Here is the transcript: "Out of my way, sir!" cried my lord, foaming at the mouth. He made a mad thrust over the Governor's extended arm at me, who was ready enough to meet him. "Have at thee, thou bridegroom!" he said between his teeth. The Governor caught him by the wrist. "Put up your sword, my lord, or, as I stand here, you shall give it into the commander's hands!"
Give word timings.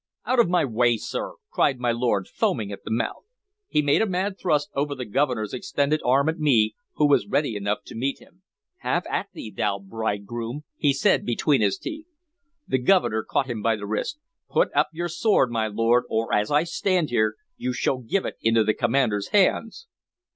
"Out 0.25 0.39
of 0.39 0.49
my 0.49 0.65
way, 0.65 0.97
sir!" 0.97 1.33
cried 1.51 1.77
my 1.79 1.91
lord, 1.91 2.27
foaming 2.27 2.71
at 2.71 2.83
the 2.83 2.89
mouth. 2.89 3.23
He 3.67 3.83
made 3.83 4.01
a 4.01 4.07
mad 4.07 4.39
thrust 4.39 4.71
over 4.73 4.95
the 4.95 5.05
Governor's 5.05 5.53
extended 5.53 6.01
arm 6.03 6.27
at 6.27 6.39
me, 6.39 6.73
who 6.95 7.07
was 7.07 7.27
ready 7.27 7.55
enough 7.55 7.83
to 7.85 7.93
meet 7.93 8.17
him. 8.17 8.41
"Have 8.79 9.05
at 9.07 9.27
thee, 9.33 9.53
thou 9.55 9.77
bridegroom!" 9.77 10.63
he 10.75 10.91
said 10.91 11.23
between 11.23 11.61
his 11.61 11.77
teeth. 11.77 12.07
The 12.67 12.79
Governor 12.79 13.21
caught 13.23 13.47
him 13.47 13.61
by 13.61 13.75
the 13.75 13.85
wrist. 13.85 14.17
"Put 14.49 14.73
up 14.75 14.87
your 14.91 15.07
sword, 15.07 15.51
my 15.51 15.67
lord, 15.67 16.05
or, 16.09 16.33
as 16.33 16.49
I 16.49 16.63
stand 16.63 17.11
here, 17.11 17.35
you 17.55 17.71
shall 17.71 17.99
give 17.99 18.25
it 18.25 18.37
into 18.41 18.63
the 18.63 18.73
commander's 18.73 19.27
hands!" 19.27 19.85